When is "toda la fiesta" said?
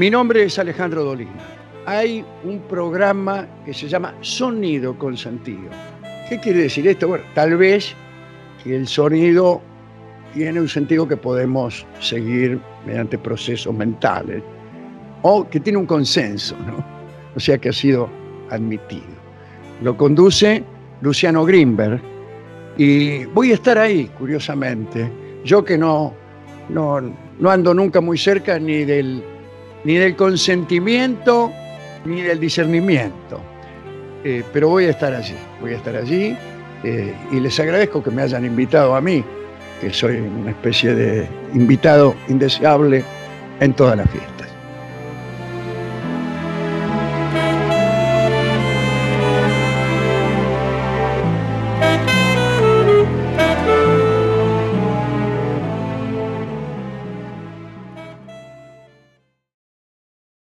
43.72-44.39